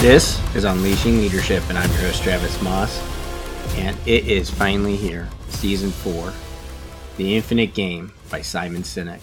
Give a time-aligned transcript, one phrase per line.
[0.00, 3.00] This is Unleashing Leadership, and I'm your host, Travis Maus.
[3.78, 6.32] And it is finally here, season four
[7.16, 9.22] The Infinite Game by Simon Sinek.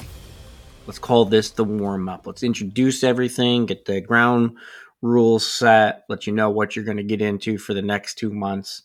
[0.87, 2.25] Let's call this the warm up.
[2.25, 4.57] Let's introduce everything, get the ground
[5.03, 8.31] rules set, let you know what you're going to get into for the next two
[8.31, 8.81] months.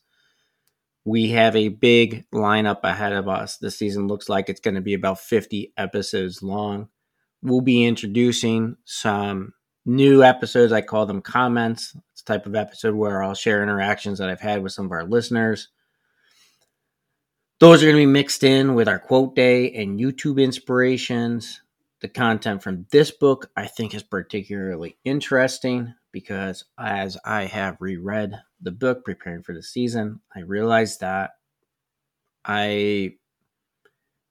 [1.06, 3.56] We have a big lineup ahead of us.
[3.56, 6.90] This season looks like it's going to be about 50 episodes long.
[7.42, 9.54] We'll be introducing some
[9.88, 10.72] new episodes.
[10.72, 11.96] I call them comments.
[12.12, 15.04] It's type of episode where I'll share interactions that I've had with some of our
[15.04, 15.68] listeners.
[17.58, 21.62] Those are going to be mixed in with our quote day and YouTube inspirations.
[22.00, 28.34] The content from this book I think is particularly interesting because as I have reread
[28.60, 31.30] the book preparing for the season, I realized that
[32.44, 33.14] I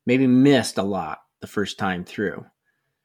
[0.06, 2.46] maybe missed a lot the first time through.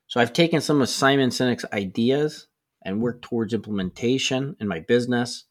[0.07, 2.47] So I've taken some of Simon Sinek's ideas
[2.85, 5.45] and work towards implementation in my business,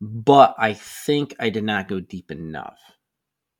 [0.00, 2.78] but I think I did not go deep enough.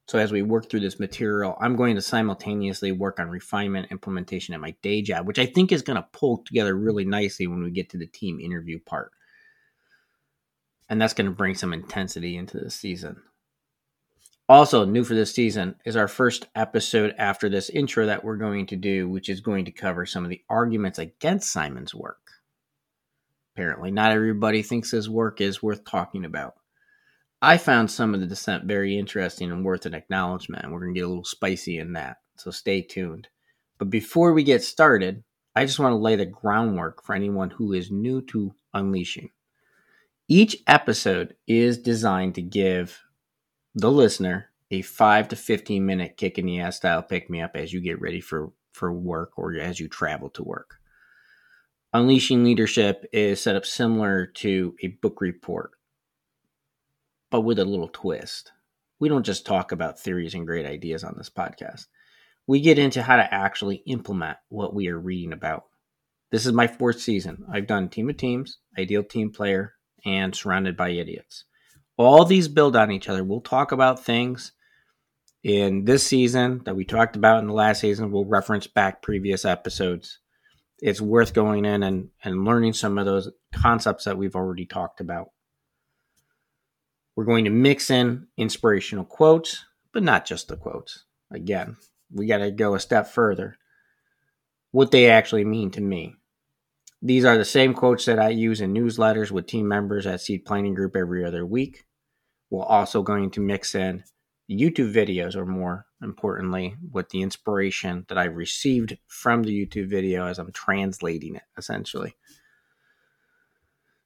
[0.06, 4.54] So as we work through this material, I'm going to simultaneously work on refinement implementation
[4.54, 7.62] at my day job, which I think is going to pull together really nicely when
[7.62, 9.12] we get to the team interview part.
[10.90, 13.16] And that's going to bring some intensity into the season.
[14.46, 18.66] Also, new for this season is our first episode after this intro that we're going
[18.66, 22.23] to do, which is going to cover some of the arguments against Simon's work.
[23.54, 26.54] Apparently, not everybody thinks his work is worth talking about.
[27.40, 30.70] I found some of the dissent very interesting and worth an acknowledgement.
[30.70, 33.28] We're going to get a little spicy in that, so stay tuned.
[33.78, 35.22] But before we get started,
[35.54, 39.30] I just want to lay the groundwork for anyone who is new to Unleashing.
[40.26, 43.02] Each episode is designed to give
[43.74, 47.54] the listener a 5 to 15 minute kick in the ass style pick me up
[47.54, 50.80] as you get ready for, for work or as you travel to work.
[51.94, 55.70] Unleashing Leadership is set up similar to a book report
[57.30, 58.52] but with a little twist.
[59.00, 61.86] We don't just talk about theories and great ideas on this podcast.
[62.46, 65.64] We get into how to actually implement what we are reading about.
[66.30, 67.44] This is my fourth season.
[67.52, 69.74] I've done Team of Teams, Ideal Team Player,
[70.04, 71.44] and Surrounded by Idiots.
[71.96, 73.24] All these build on each other.
[73.24, 74.52] We'll talk about things
[75.42, 78.12] in this season that we talked about in the last season.
[78.12, 80.20] We'll reference back previous episodes.
[80.80, 85.00] It's worth going in and, and learning some of those concepts that we've already talked
[85.00, 85.30] about.
[87.16, 91.04] We're going to mix in inspirational quotes, but not just the quotes.
[91.30, 91.76] Again,
[92.12, 93.56] we got to go a step further.
[94.72, 96.16] What they actually mean to me.
[97.00, 100.44] These are the same quotes that I use in newsletters with team members at Seed
[100.44, 101.84] Planning Group every other week.
[102.50, 104.04] We're also going to mix in
[104.50, 110.26] YouTube videos, or more importantly, with the inspiration that I've received from the YouTube video
[110.26, 112.14] as I'm translating it, essentially.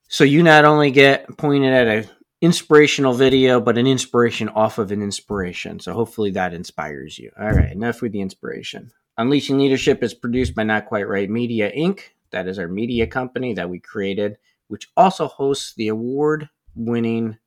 [0.08, 2.08] So you not only get pointed at a
[2.40, 5.80] inspirational video, but an inspiration off of an inspiration.
[5.80, 7.30] So hopefully that inspires you.
[7.38, 8.92] All right, enough with the inspiration.
[9.18, 12.00] Unleashing Leadership is produced by Not Quite Right Media Inc.
[12.30, 14.38] That is our media company that we created,
[14.68, 17.38] which also hosts the award winning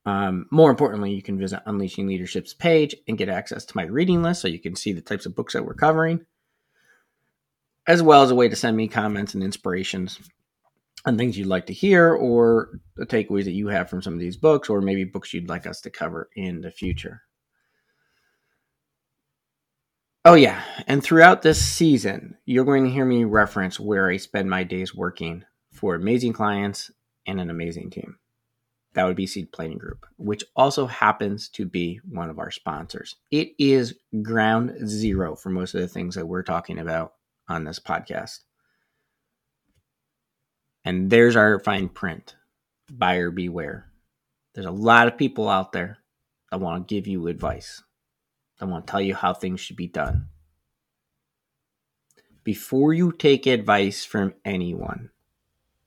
[0.05, 4.23] Um, more importantly, you can visit Unleashing Leadership's page and get access to my reading
[4.23, 6.25] list so you can see the types of books that we're covering,
[7.87, 10.19] as well as a way to send me comments and inspirations
[11.05, 14.19] on things you'd like to hear or the takeaways that you have from some of
[14.19, 17.21] these books, or maybe books you'd like us to cover in the future.
[20.23, 20.63] Oh, yeah.
[20.85, 24.93] And throughout this season, you're going to hear me reference where I spend my days
[24.93, 26.91] working for amazing clients
[27.25, 28.17] and an amazing team.
[28.93, 33.15] That would be Seed Planning Group, which also happens to be one of our sponsors.
[33.31, 37.13] It is ground zero for most of the things that we're talking about
[37.47, 38.39] on this podcast.
[40.85, 42.35] And there's our fine print
[42.91, 43.91] buyer beware.
[44.53, 45.99] There's a lot of people out there
[46.51, 47.83] that want to give you advice,
[48.59, 50.27] that want to tell you how things should be done.
[52.43, 55.09] before you take advice from anyone,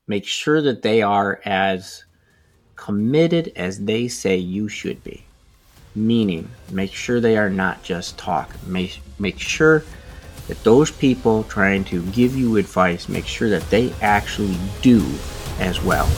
[0.07, 2.05] make sure that they are as
[2.75, 5.23] committed as they say you should be.
[5.95, 8.49] Meaning, make sure they are not just talk.
[8.67, 9.83] Make, make sure
[10.47, 15.03] that those people trying to give you advice make sure that they actually do
[15.59, 16.09] as well.